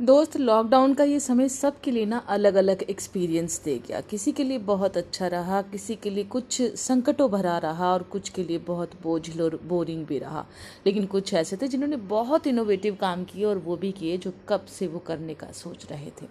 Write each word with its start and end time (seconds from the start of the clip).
दोस्त 0.00 0.36
लॉकडाउन 0.36 0.92
का 0.94 1.04
ये 1.04 1.18
समय 1.20 1.48
सब 1.48 1.80
के 1.80 1.90
लिए 1.90 2.04
ना 2.06 2.18
अलग 2.28 2.54
अलग 2.54 2.82
एक्सपीरियंस 2.82 3.60
दे 3.64 3.76
गया। 3.78 4.00
किसी 4.00 4.32
के 4.32 4.44
लिए 4.44 4.58
बहुत 4.60 4.96
अच्छा 4.96 5.26
रहा, 5.26 5.60
किसी 5.62 5.94
के 5.94 6.10
लिए 6.10 6.24
कुछ 6.24 6.60
संकटों 6.62 7.28
भरा 7.30 7.56
रहा 7.58 7.92
और 7.92 8.02
कुछ 8.02 8.28
के 8.28 8.44
लिए 8.44 8.58
बहुत 8.58 8.90
बोझिल 9.02 9.42
और 9.42 9.58
बोरिंग 9.68 10.06
भी 10.06 10.18
रहा। 10.18 10.46
लेकिन 10.86 11.06
कुछ 11.06 11.34
ऐसे 11.34 11.56
थे 11.56 11.68
जिन्होंने 11.68 11.96
बहुत 12.08 12.46
इनोवेटिव 12.46 12.96
काम 13.00 13.24
किए 13.24 13.44
और 13.44 13.58
वो 13.58 13.76
भी 13.76 13.92
किए 13.92 14.16
जो 14.16 14.32
कब 14.48 14.64
से 14.68 14.86
वो 14.86 14.98
करने 14.98 15.34
का 15.34 15.50
सोच 15.52 15.86
रहे 15.90 16.10
थे। 16.22 16.26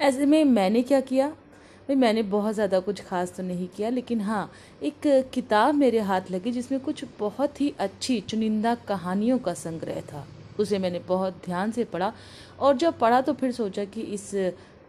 ऐसे 0.00 0.26
में 0.26 0.44
मैंने 0.44 0.82
क्या 0.82 1.00
किया? 1.00 1.28
भाई, 1.28 1.96
मैंने 1.96 2.22
बहुत 2.24 2.54
ज़्यादा 2.54 2.80
कुछ 2.80 3.00
खास 3.00 3.32
तो 3.36 3.42
नहीं 3.42 3.68
किया, 3.68 3.90
लेकिन 3.90 4.20
हाँ 4.20 4.50
एक 4.82 5.30
किताब 5.34 5.74
मेरे 5.74 6.00
हाथ 6.00 6.30
लगी 6.30 6.50
जिसमें 6.52 6.80
कुछ 6.80 7.04
बहुत 7.18 7.60
ही 7.60 7.74
अच्छी, 7.78 8.20
चुनिंदा 8.20 8.74
कहानियों 8.88 9.38
का 9.38 9.54
संग्रह 9.56 10.00
था। 10.02 10.26
उसे 10.58 10.78
मैंने 10.78 10.98
बहुत 10.98 11.40
ध्यान 11.44 11.70
से 11.70 11.84
पढ़ा 11.84 12.12
और 12.60 12.76
जब 12.76 12.98
पढ़ा 12.98 13.20
तो 13.20 13.32
फिर 13.32 13.52
सोचा 13.52 13.84
कि 13.84 14.00
इस 14.00 14.30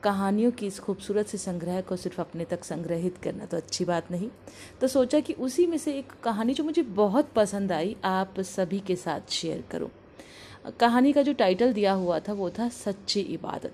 कहानियों 0.03 0.51
की 0.51 0.67
इस 0.67 0.79
खूबसूरत 0.79 1.27
से 1.27 1.37
संग्रह 1.37 1.81
को 1.81 1.95
सिर्फ़ 1.95 2.19
अपने 2.21 2.45
तक 2.45 2.63
संग्रहित 2.63 3.17
करना 3.17 3.45
तो 3.45 3.57
अच्छी 3.57 3.85
बात 3.85 4.11
नहीं। 4.11 4.29
तो 4.81 4.87
सोचा 4.87 5.19
कि 5.19 5.33
उसी 5.33 5.65
में 5.67 5.77
से 5.77 5.93
एक 5.93 6.11
कहानी 6.23 6.53
जो 6.53 6.63
मुझे 6.63 6.81
बहुत 6.81 7.31
पसंद 7.35 7.71
आई, 7.71 7.95
आप 8.03 8.39
सभी 8.39 8.79
के 8.79 8.95
साथ 8.95 9.31
शेयर 9.31 9.63
करूँ। 9.71 9.89
कहानी 10.79 11.13
का 11.13 11.21
जो 11.21 11.33
टाइटल 11.33 11.73
दिया 11.73 11.93
हुआ 11.93 12.19
था 12.19 12.33
वो 12.33 12.49
था 12.49 12.69
सच्ची 12.69 13.19
इबादत। 13.19 13.73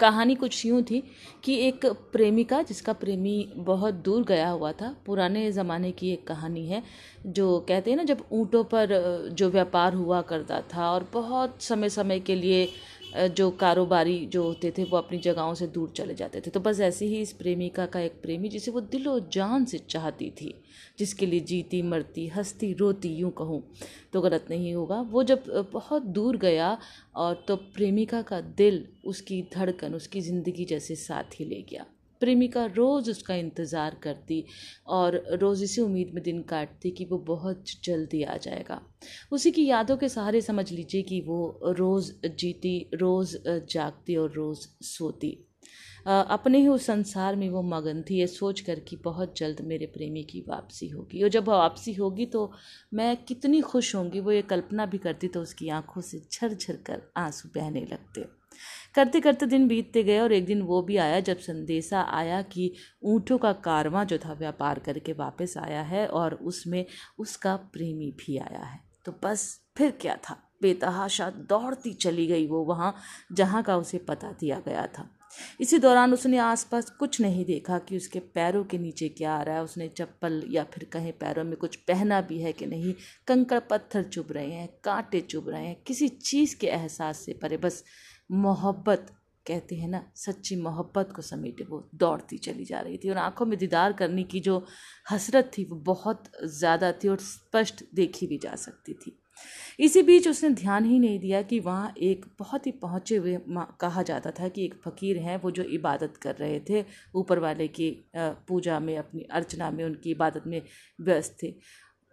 कहानी 0.00 0.34
कुछ 0.34 0.64
यूँ 0.66 0.82
थी 0.82 1.02
कि 1.44 1.54
एक 1.58 1.86
प्रेमिका, 1.86 2.62
जिसका 2.62 2.92
प्रेमी 2.92 3.52
बहुत 3.56 3.94
दूर 3.94 4.24
गया 4.24 4.48
हुआ 4.48 4.72
था, 4.72 4.94
पुराने 5.06 5.52
ज़माने 5.52 5.90
की 5.92 6.12
एक 6.12 6.26
कहानी 6.26 6.66
है, 6.66 6.82
जो 7.26 7.58
कहते 7.68 7.90
हैं 7.90 7.96
ना, 7.96 8.04
जब 8.04 8.24
ऊँटों 8.32 8.64
पर 8.64 8.88
जो 9.32 9.50
व्यापार 9.50 9.94
हुआ 9.94 10.20
करता 10.22 10.60
था 10.74 10.90
और 10.90 11.08
बहुत 11.12 11.62
समय 11.62 11.88
समय 11.88 12.20
के 12.20 12.34
लिए 12.34 12.68
जो 13.14 13.50
कारोबारी 13.50 14.24
जो 14.26 14.42
होते 14.42 14.70
थे, 14.78 14.84
वो 14.84 14.96
अपनी 14.96 15.18
जगहों 15.18 15.54
से 15.54 15.66
दूर 15.66 15.92
चले 15.96 16.14
जाते 16.14 16.40
थे। 16.40 16.50
तो 16.50 16.60
बस 16.60 16.80
ऐसे 16.80 17.06
ही 17.06 17.20
इस 17.20 17.32
प्रेमिका 17.32 17.86
का 17.86 18.00
एक 18.00 18.20
प्रेमी, 18.22 18.48
जिसे 18.48 18.70
वो 18.70 18.80
दिलो 18.82 19.18
जान 19.32 19.64
से 19.64 19.78
चाहती 19.80 20.30
थी, 20.32 20.54
जिसके 20.98 21.26
लिए 21.26 21.40
जीती, 21.42 21.82
मरती, 21.84 22.26
हंसती, 22.28 22.72
रोती, 22.74 23.14
यूँ 23.14 23.30
कहूँ 23.30 23.62
तो 24.12 24.20
गलत 24.20 24.46
नहीं 24.50 24.74
होगा। 24.74 25.00
वो 25.02 25.22
जब 25.22 25.70
बहुत 25.72 26.02
दूर 26.02 26.36
गया 26.36 26.76
और 27.16 27.44
तो 27.48 27.56
प्रेमिका 27.56 28.22
का 28.22 28.40
दिल 28.40 28.86
उसकी 29.04 29.42
धड़कन, 29.54 29.94
उसकी 29.94 30.20
ज़िंदगी 30.20 30.64
जैसे 30.64 30.94
साथ 30.96 31.40
ही 31.40 31.44
ले 31.44 31.64
गया। 31.70 31.86
प्रेमिका 32.20 32.64
रोज़ 32.66 33.10
उसका 33.10 33.34
इंतज़ार 33.34 33.96
करती 34.02 34.44
और 34.88 35.22
रोज़ 35.32 35.64
इसी 35.64 35.80
उम्मीद 35.80 36.10
में 36.14 36.22
दिन 36.24 36.42
काटती 36.42 36.90
कि 36.90 37.04
वो 37.04 37.18
बहुत 37.26 37.64
जल्दी 37.84 38.22
आ 38.22 38.36
जाएगा। 38.38 38.80
उसी 39.32 39.50
की 39.50 39.66
यादों 39.66 39.96
के 39.96 40.08
सहारे 40.08 40.40
समझ 40.42 40.70
लीजिए 40.72 41.02
कि 41.02 41.20
वो 41.20 41.74
रोज़ 41.78 42.12
जीती, 42.26 42.78
रोज़ 42.94 43.36
जागती 43.46 44.16
और 44.16 44.32
रोज़ 44.32 44.66
सोती। 44.84 45.38
अपने 46.06 46.58
ही 46.58 46.66
उस 46.68 46.86
संसार 46.86 47.36
में 47.36 47.48
वो 47.50 47.62
मगन 47.62 48.02
थी। 48.02 48.18
ये 48.18 48.26
सोच 48.26 48.60
कर 48.60 48.80
कि 48.80 48.96
बहुत 48.96 49.38
जल्द 49.38 49.60
मेरे 49.60 49.86
प्रेमी 49.86 50.22
की 50.22 50.40
वापसी 50.48 50.88
होगी। 50.88 51.22
और 51.22 51.28
जब 51.28 51.48
वापसी 51.48 51.92
होगी 51.94 52.26
तो 52.26 52.50
मैं 52.94 53.16
कितनी 53.24 53.60
खुश 53.62 53.94
होंगी। 53.94 54.20
वो 54.20 54.32
ये 54.32 54.42
कल्पना 54.44 54.86
भी 54.86 54.98
करती 54.98 55.28
तो 55.28 55.40
उसकी 55.40 55.68
आँखों 55.70 56.00
से 56.02 56.20
झर 56.32 56.54
झर 56.54 56.76
कर 56.86 57.02
आँसू 57.16 57.48
बहने 57.54 57.84
लगते। 57.92 58.26
करते 58.94 59.20
करते 59.20 59.46
दिन 59.46 59.68
बीतते 59.68 60.02
गए 60.02 60.18
और 60.18 60.32
एक 60.32 60.46
दिन 60.46 60.62
वो 60.62 60.82
भी 60.82 60.96
आया 60.96 61.20
जब 61.20 61.38
संदेशा 61.38 62.00
आया 62.00 62.42
कि 62.42 62.72
ऊँटों 63.02 63.38
का 63.38 63.52
कारवां 63.52 64.06
जो 64.06 64.18
था 64.18 64.32
व्यापार 64.32 64.78
करके 64.78 65.12
वापस 65.12 65.54
आया 65.58 65.82
है 65.82 66.06
और 66.06 66.34
उसमें 66.34 66.86
उसका 67.18 67.56
प्रेमी 67.56 68.10
भी 68.10 68.38
आया 68.38 68.64
है। 68.64 68.80
तो 69.04 69.14
बस 69.22 69.60
फिर 69.76 69.90
क्या 69.90 70.16
था? 70.16 70.40
बेतहाशा 70.62 71.30
दौड़ती 71.30 71.92
चली 71.92 72.26
गई 72.26 72.46
वो 72.46 72.64
वहाँ 72.64 72.94
जहाँ 73.32 73.62
का 73.62 73.76
उसे 73.76 73.98
पता 73.98 74.30
दिया 74.40 74.62
गया 74.68 74.86
था। 74.86 75.08
इसी 75.60 75.78
दौरान 75.78 76.12
उसने 76.12 76.38
आसपास 76.38 76.90
कुछ 76.90 77.20
नहीं 77.20 77.44
देखा 77.44 77.78
कि 77.78 77.96
उसके 77.96 78.18
पैरों 78.18 78.64
के 78.64 78.78
नीचे 78.78 79.08
क्या 79.08 79.34
आ 79.34 79.42
रहा 79.42 79.56
है। 79.56 79.62
उसने 79.62 79.88
चप्पल 79.88 80.42
या 80.50 80.64
फिर 80.64 80.84
कहीं 80.84 81.12
पैरों 81.12 81.44
में 81.44 81.56
कुछ 81.56 81.76
पहना 81.76 82.20
भी 82.20 82.38
है 82.38 82.52
कि 82.52 82.66
नहीं, 82.66 82.94
कंकड़ 83.26 83.58
पत्थर 83.58 84.02
चुभ 84.02 84.32
रहे 84.32 84.52
हैं, 84.52 84.68
कांटे 84.84 85.20
चुभ 85.20 85.48
रहे 85.48 85.66
हैं, 85.66 85.76
किसी 85.86 86.08
चीज़ 86.08 86.56
के 86.56 86.66
एहसास 86.66 87.18
से 87.18 87.32
परे 87.32 87.56
बस 87.56 87.84
मोहब्बत 88.30 89.06
कहते 89.46 89.76
हैं 89.76 89.88
ना, 89.88 90.02
सच्ची 90.16 90.56
मोहब्बत 90.56 91.12
को 91.16 91.22
समेटे 91.22 91.64
वो 91.64 91.82
दौड़ती 91.94 92.38
चली 92.38 92.64
जा 92.64 92.80
रही 92.80 92.98
थी 92.98 93.10
और 93.10 93.16
आँखों 93.18 93.46
में 93.46 93.58
दीदार 93.58 93.92
करने 93.92 94.22
की 94.24 94.40
जो 94.40 94.64
हसरत 95.10 95.50
थी 95.58 95.64
वो 95.64 95.76
बहुत 95.86 96.30
ज़्यादा 96.44 96.92
थी 96.94 97.08
और 97.08 97.18
स्पष्ट 97.22 97.84
देखी 97.94 98.26
भी 98.26 98.38
जा 98.38 98.54
सकती 98.56 98.94
थी। 98.94 99.18
इसी 99.80 100.02
बीच 100.02 100.28
उसने 100.28 100.50
ध्यान 100.50 100.84
ही 100.84 100.98
नहीं 100.98 101.18
दिया 101.18 101.40
कि 101.42 101.58
वहाँ 101.60 101.92
एक 101.98 102.24
बहुत 102.38 102.66
ही 102.66 102.72
पहुँचे 102.72 103.16
हुए 103.16 103.38
कहा 103.80 104.02
जाता 104.02 104.30
था 104.30 104.48
कि 104.48 104.64
एक 104.64 104.74
फ़कीर 104.84 105.18
हैं, 105.18 105.36
वो 105.36 105.50
जो 105.50 105.62
इबादत 105.62 106.16
कर 106.16 106.34
रहे 106.36 106.60
थे, 106.70 106.84
ऊपर 107.14 107.38
वाले 107.38 107.68
की 107.68 107.90
पूजा 108.16 108.78
में, 108.80 108.96
अपनी 108.98 109.22
अर्चना 109.22 109.70
में, 109.70 109.84
उनकी 109.84 110.10
इबादत 110.10 110.44
में 110.46 110.62
व्यस्त 111.00 111.36
थे। 111.42 111.54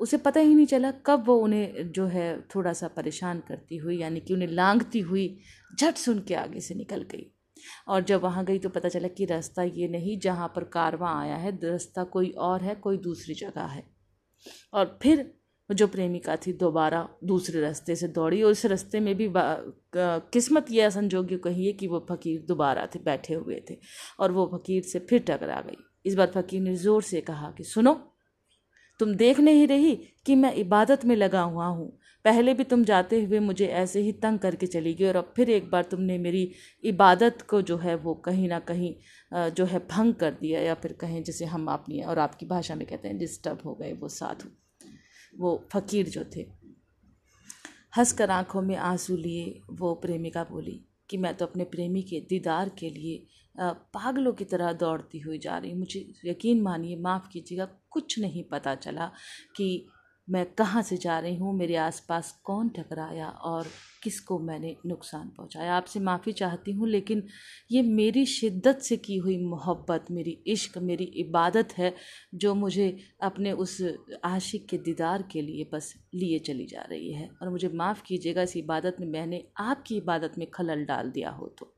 उसे 0.01 0.17
पता 0.17 0.39
ही 0.39 0.53
नहीं 0.55 0.65
चला 0.65 0.91
कब 1.05 1.23
वो 1.27 1.35
उन्हें, 1.37 1.91
जो 1.91 2.05
है 2.07 2.41
थोड़ा 2.55 2.73
सा 2.73 2.87
परेशान 2.89 3.39
करती 3.47 3.77
हुई, 3.77 3.97
यानी 3.99 4.19
कि 4.19 4.33
उन्हें 4.33 4.49
लांगती 4.49 4.99
हुई 5.01 5.37
झट 5.73 5.95
सुन 5.97 6.19
के 6.19 6.35
आगे 6.35 6.59
से 6.59 6.75
निकल 6.75 7.01
गई। 7.11 7.31
और 7.87 8.03
जब 8.03 8.21
वहाँ 8.21 8.43
गई 8.45 8.59
तो 8.59 8.69
पता 8.69 8.89
चला 8.89 9.07
कि 9.07 9.25
रास्ता 9.25 9.63
ये 9.63 9.87
नहीं 9.87 10.19
जहाँ 10.19 10.47
पर 10.55 10.63
कारवां 10.73 11.13
आया 11.15 11.35
है, 11.35 11.51
रास्ता 11.63 12.03
कोई 12.05 12.29
और 12.39 12.61
है, 12.61 12.75
कोई 12.77 12.97
दूसरी 12.99 13.33
जगह 13.35 13.65
है। 13.67 13.83
और 14.73 14.97
फिर 15.03 15.31
जो 15.69 15.87
प्रेमिका 15.87 16.35
थी 16.37 16.53
दोबारा 16.53 17.07
दूसरे 17.23 17.61
रास्ते 17.61 17.95
से 17.95 18.07
दौड़ी 18.09 18.41
और 18.43 18.51
उस 18.51 18.65
रास्ते 18.65 18.99
में 18.99 19.15
भी 19.15 19.29
किस्मत 19.95 20.71
यह 20.71 20.89
संजोग्य 20.89 21.37
कहिए 21.37 21.73
कि 21.73 21.87
वो 21.87 22.05
फ़कीर 22.09 22.41
दोबारा 22.41 22.85
थे, 22.85 22.99
बैठे 22.99 23.33
हुए 23.33 23.63
थे 23.69 23.77
और 24.19 24.31
वो 24.31 24.45
फ़कीर 24.53 24.83
से 24.83 24.99
फिर 24.99 25.23
टकरा 25.27 25.61
गई। 25.61 25.77
इस 26.05 26.15
बार 26.15 26.31
फ़कीर 26.31 26.61
ने 26.61 26.75
ज़ोर 26.75 27.01
से 27.03 27.21
कहा 27.21 27.51
कि, 27.51 27.63
सुनो 27.63 27.93
तुम 29.01 29.13
देख 29.15 29.39
नहीं 29.39 29.67
रही 29.67 29.95
कि 30.25 30.35
मैं 30.35 30.53
इबादत 30.55 31.05
में 31.05 31.15
लगा 31.15 31.41
हुआ 31.41 31.65
हूँ। 31.65 31.87
पहले 32.25 32.53
भी 32.53 32.63
तुम 32.63 32.83
जाते 32.83 33.21
हुए 33.23 33.39
मुझे 33.39 33.65
ऐसे 33.67 34.01
ही 34.01 34.11
तंग 34.21 34.39
करके 34.39 34.67
चली 34.67 34.93
गई 34.93 35.05
और 35.05 35.15
अब 35.15 35.31
फिर 35.35 35.49
एक 35.49 35.69
बार 35.71 35.83
तुमने 35.83 36.17
मेरी 36.17 36.43
इबादत 36.83 37.41
को 37.41 37.61
जो 37.61 37.77
है 37.77 37.95
वो 37.95 38.13
कहीं 38.25 38.47
ना 38.49 38.59
कहीं 38.59 38.93
जो 39.51 39.65
है 39.65 39.79
भंग 39.91 40.13
कर 40.13 40.31
दिया 40.31 40.59
या 40.61 40.73
फिर 40.73 40.93
कहें 40.93 41.21
जैसे 41.23 41.45
हम 41.45 41.67
अपनी 41.67 42.01
और 42.01 42.19
आपकी 42.19 42.45
भाषा 42.45 42.75
में 42.75 42.85
कहते 42.87 43.07
हैं 43.07 43.17
डिस्टर्ब 43.17 43.61
हो 43.65 43.73
गए 43.75 43.93
वो 43.93 44.09
साधु, 44.09 44.49
वो 45.33 45.67
फ़कीर 45.71 46.09
जो 46.09 46.25
थे। 46.35 46.45
हंस 47.97 48.11
कर 48.13 48.31
आँखों 48.31 48.61
में 48.61 48.75
आँसू 48.75 49.17
लिए 49.17 49.59
वो 49.71 49.93
प्रेमिका 49.95 50.43
बोली 50.43 50.79
कि 51.09 51.17
मैं 51.17 51.33
तो 51.35 51.45
अपने 51.45 51.63
प्रेमी 51.63 52.01
के 52.03 52.19
दीदार 52.29 52.69
के 52.79 52.89
लिए 52.89 53.25
पागलों 53.55 54.33
की 54.33 54.45
तरह 54.45 54.73
दौड़ती 54.73 55.19
हुई 55.19 55.37
जा 55.39 55.57
रही। 55.57 55.73
मुझे 55.73 56.05
यकीन 56.25 56.61
मानिए, 56.61 56.95
माफ़ 56.95 57.29
कीजिएगा, 57.33 57.67
कुछ 57.89 58.19
नहीं 58.19 58.43
पता 58.43 58.75
चला 58.75 59.11
कि 59.55 59.87
मैं 60.27 60.45
कहाँ 60.53 60.81
से 60.81 60.97
जा 60.97 61.17
रही 61.19 61.35
हूँ, 61.35 61.53
मेरे 61.57 61.75
आसपास 61.75 62.31
कौन 62.43 62.69
टकराया 62.69 63.27
और 63.27 63.67
किसको 64.03 64.37
मैंने 64.39 64.75
नुकसान 64.85 65.27
पहुँचाया। 65.27 65.73
आपसे 65.73 65.99
माफ़ी 65.99 66.31
चाहती 66.31 66.71
हूँ, 66.71 66.87
लेकिन 66.87 67.23
ये 67.71 67.81
मेरी 67.81 68.25
शिद्दत 68.25 68.79
से 68.79 68.97
की 68.97 69.17
हुई 69.17 69.37
मोहब्बत, 69.37 70.05
मेरी 70.11 70.31
इश्क, 70.47 70.77
मेरी 70.77 71.03
इबादत 71.03 71.73
है, 71.77 71.93
जो 72.35 72.55
मुझे 72.55 72.97
अपने 73.21 73.51
उस 73.51 73.77
आशिक 74.23 74.67
के 74.69 74.77
दीदार 74.77 75.27
के 75.31 75.41
लिए 75.41 75.69
बस 75.73 75.93
लिए 76.13 76.39
चली 76.39 76.65
जा 76.65 76.81
रही 76.81 77.13
है। 77.13 77.29
और 77.41 77.49
मुझे 77.49 77.69
माफ़ 77.69 78.03
कीजिएगा, 78.03 78.41
इस 78.41 78.57
इबादत 78.57 78.97
में 78.99 79.07
मैंने 79.07 79.43
आपकी 79.57 79.97
इबादत 79.97 80.37
में 80.37 80.49
खलल 80.51 80.85
डाल 80.85 81.11
दिया 81.11 81.29
हो 81.29 81.55
तो। 81.59 81.73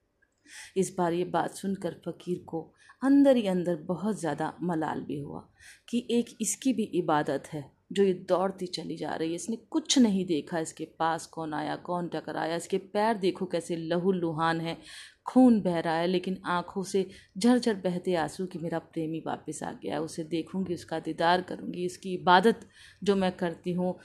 इस 0.77 0.93
बार 0.97 1.13
ये 1.13 1.25
बात 1.27 1.55
सुनकर 1.55 2.01
फ़कीर 2.05 2.43
को 2.47 2.69
अंदर 3.01 3.35
ही 3.35 3.47
अंदर 3.47 3.75
बहुत 3.85 4.19
ज़्यादा 4.19 4.53
मलाल 4.63 4.99
भी 5.01 5.19
हुआ 5.19 5.47
कि 5.89 6.07
एक 6.11 6.35
इसकी 6.41 6.73
भी 6.73 6.83
इबादत 6.95 7.47
है, 7.53 7.63
जो 7.91 8.03
ये 8.03 8.13
दौड़ती 8.29 8.67
चली 8.67 8.95
जा 8.97 9.13
रही 9.13 9.29
है। 9.29 9.35
इसने 9.35 9.55
कुछ 9.69 9.97
नहीं 9.99 10.25
देखा, 10.25 10.59
इसके 10.59 10.85
पास 10.99 11.25
कौन 11.25 11.53
आया, 11.53 11.75
कौन 11.77 12.07
टकराया, 12.07 12.55
इसके 12.55 12.77
पैर 12.93 13.17
देखो 13.17 13.45
कैसे 13.45 13.75
लहू 13.75 14.11
लुहान 14.11 14.61
है, 14.61 14.77
खून 15.25 15.59
बह 15.61 15.79
रहा 15.79 15.95
है, 15.95 16.07
लेकिन 16.07 16.37
आँखों 16.47 16.83
से 16.83 17.05
झरझर 17.37 17.73
बहते 17.83 18.15
आँसू 18.15 18.45
कि 18.45 18.59
मेरा 18.59 18.79
प्रेमी 18.79 19.21
वापस 19.27 19.61
आ 19.63 19.71
गया 19.73 19.93
है 19.93 20.01
उसे 20.01 20.23
देखूँगी, 20.25 20.73
उसका 20.73 20.99
दीदार 20.99 21.41
करूँगी, 21.41 21.85
इसकी 21.85 22.13
इबादत 22.13 22.67
जो 23.03 23.15
मैं 23.15 23.31
करती 23.31 23.73
हूँ, 23.73 23.97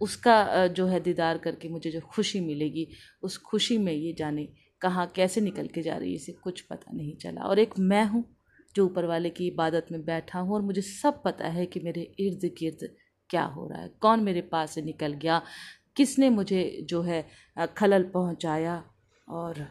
उसका 0.00 0.66
जो 0.68 0.86
है 0.86 1.00
दीदार 1.00 1.38
करके 1.38 1.68
मुझे 1.68 1.90
जो 1.90 2.00
खुशी 2.06 2.40
मिलेगी, 2.40 2.88
उस 3.22 3.38
खुशी 3.40 3.78
में 3.78 3.92
ये 3.92 4.12
जाने 4.12 4.48
कहाँ 4.84 5.06
कैसे 5.16 5.40
निकल 5.40 5.66
के 5.74 5.82
जा 5.82 5.96
रही 5.96 6.10
है, 6.10 6.16
इसे 6.16 6.32
कुछ 6.32 6.60
पता 6.60 6.92
नहीं 6.92 7.16
चला। 7.16 7.42
और 7.42 7.58
एक 7.58 7.78
मैं 7.78 8.04
हूँ 8.06 8.24
जो 8.74 8.84
ऊपर 8.86 9.04
वाले 9.04 9.30
की 9.30 9.46
इबादत 9.46 9.86
में 9.92 10.04
बैठा 10.04 10.38
हूँ 10.38 10.54
और 10.54 10.62
मुझे 10.62 10.80
सब 10.82 11.22
पता 11.24 11.48
है 11.48 11.66
कि 11.66 11.80
मेरे 11.80 12.00
इर्द 12.20 12.50
गिर्द 12.58 12.88
क्या 13.30 13.44
हो 13.44 13.68
रहा 13.68 13.80
है। 13.82 13.90
कौन 14.00 14.20
मेरे 14.20 14.40
पास 14.42 14.74
से 14.74 14.82
निकल 14.82 15.12
गया? 15.14 15.40
किसने 15.96 16.30
मुझे 16.30 16.86
जो 16.88 17.02
है 17.02 17.24
खलल 17.76 18.02
पहुँचाया? 18.14 18.82
और 19.28 19.66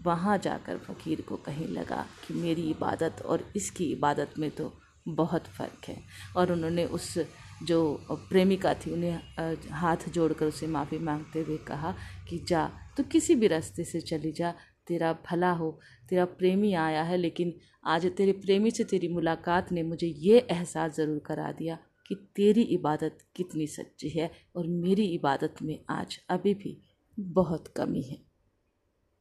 वहाँ 0.00 0.36
जाकर 0.38 0.78
फ़कीर 0.78 1.20
को 1.20 1.36
कहीं 1.36 1.66
लगा 1.68 2.04
कि 2.26 2.34
मेरी 2.34 2.62
इबादत 2.70 3.22
और 3.26 3.44
इसकी 3.56 3.84
इबादत 3.92 4.34
में 4.38 4.50
तो 4.50 4.72
बहुत 5.08 5.46
फ़र्क 5.48 5.88
है। 5.88 5.96
और 6.36 6.52
उन्होंने 6.52 6.84
उस 6.84 7.16
जो 7.62 8.06
प्रेमिका 8.10 8.74
थी, 8.74 8.90
उन्हें 8.90 9.68
हाथ 9.72 10.08
जोड़कर 10.08 10.46
उसे 10.46 10.66
माफ़ी 10.66 10.98
मांगते 10.98 11.40
हुए 11.40 11.56
कहा 11.56 11.94
कि 12.28 12.38
जा 12.38 12.70
तो 12.96 13.02
किसी 13.02 13.34
भी 13.34 13.46
रास्ते 13.46 13.84
से 13.84 14.00
चली 14.00 14.32
जा, 14.32 14.54
तेरा 14.86 15.12
भला 15.30 15.50
हो, 15.52 15.78
तेरा 16.08 16.24
प्रेमी 16.24 16.72
आया 16.74 17.02
है, 17.02 17.16
लेकिन 17.16 17.54
आज 17.86 18.06
तेरे 18.06 18.32
प्रेमी 18.32 18.70
से 18.70 18.84
तेरी 18.84 19.08
मुलाकात 19.08 19.72
ने 19.72 19.82
मुझे 19.82 20.06
ये 20.06 20.38
एहसास 20.40 20.96
ज़रूर 20.96 21.18
करा 21.18 21.50
दिया 21.52 21.78
कि 22.08 22.14
तेरी 22.36 22.62
इबादत 22.62 23.18
कितनी 23.36 23.66
सच्ची 23.66 24.08
है 24.08 24.30
और 24.56 24.66
मेरी 24.66 25.04
इबादत 25.04 25.54
में 25.62 25.78
आज 25.90 26.18
अभी 26.28 26.54
भी 26.54 26.80
बहुत 27.18 27.68
कमी 27.76 28.02
है। 28.02 28.18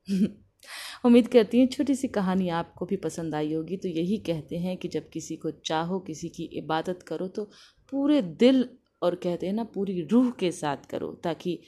उम्मीद 1.05 1.27
करती 1.27 1.59
हूँ 1.59 1.67
छोटी 1.67 1.95
सी 1.95 2.07
कहानी 2.07 2.49
आपको 2.49 2.85
भी 2.85 2.95
पसंद 2.95 3.35
आई 3.35 3.53
होगी। 3.53 3.77
तो 3.77 3.87
यही 3.87 4.17
कहते 4.17 4.57
हैं 4.57 4.77
कि 4.77 4.87
जब 4.87 5.09
किसी 5.09 5.35
को 5.35 5.51
चाहो, 5.51 5.99
किसी 5.99 6.29
की 6.29 6.43
इबादत 6.43 7.03
करो 7.07 7.27
तो 7.27 7.49
पूरे 7.91 8.21
दिल 8.21 8.67
और 9.01 9.15
कहते 9.15 9.45
हैं 9.47 9.53
ना, 9.53 9.63
पूरी 9.63 10.01
रूह 10.01 10.31
के 10.31 10.51
साथ 10.51 10.85
करो, 10.89 11.11
ताकि 11.23 11.59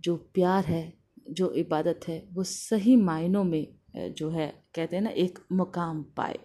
जो 0.00 0.16
प्यार 0.34 0.64
है, 0.64 0.92
जो 1.30 1.50
इबादत 1.52 2.00
है, 2.08 2.22
वो 2.32 2.42
सही 2.42 2.96
मायनों 2.96 3.44
में 3.44 3.66
जो 3.96 4.30
है, 4.30 4.46
कहते 4.74 4.96
हैं 4.96 5.02
ना, 5.02 5.10
एक 5.10 5.38
मुकाम 5.52 6.02
पाए। 6.16 6.38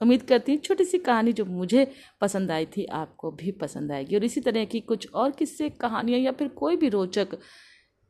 उम्मीद 0.00 0.22
करती 0.22 0.52
हूँ 0.52 0.60
छोटी 0.60 0.84
सी 0.84 0.98
कहानी 0.98 1.32
जो 1.32 1.44
मुझे 1.44 1.86
पसंद 2.20 2.50
आई 2.50 2.66
थी, 2.66 2.84
आपको 2.84 3.30
भी 3.30 3.50
पसंद 3.52 3.92
आएगी। 3.92 4.16
और 4.16 4.24
इसी 4.24 4.40
तरह 4.40 4.64
की 4.64 4.80
कुछ 4.80 5.08
और 5.12 5.30
किस्से, 5.30 5.68
कहानियाँ 5.70 6.20
या 6.20 6.32
फिर 6.32 6.48
कोई 6.48 6.76
भी 6.76 6.88
रोचक 6.88 7.38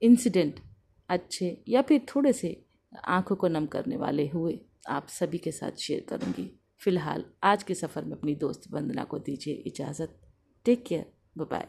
इंसिडेंट 0.02 0.60
अच्छे 1.08 1.56
या 1.68 1.82
फिर 1.82 2.06
थोड़े 2.08 2.32
से 2.32 2.60
आँखों 3.04 3.36
को 3.36 3.48
नम 3.48 3.66
करने 3.66 3.96
वाले 3.96 4.26
हुए, 4.28 4.58
आप 4.88 5.08
सभी 5.08 5.38
के 5.38 5.52
साथ 5.52 5.78
शेयर 5.78 6.06
करूँगी। 6.08 6.50
फ़िलहाल 6.84 7.24
आज 7.42 7.62
के 7.62 7.74
सफ़र 7.74 8.04
में 8.04 8.12
अपनी 8.12 8.34
दोस्त 8.34 8.62
वंदना 8.70 9.04
को 9.04 9.18
दीजिए 9.18 9.54
इजाज़त। 9.54 10.20
Take 10.64 10.84
care 10.84 11.44
bye 11.44 11.68